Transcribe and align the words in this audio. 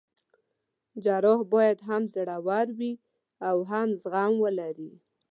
جراح 1.03 1.39
باید 1.53 1.79
هم 1.87 2.03
زړه 2.15 2.35
ور 2.47 2.67
وي 2.77 2.93
او 3.47 3.57
هم 3.71 3.87
زغم 4.01 4.33
ولري. 4.43 4.91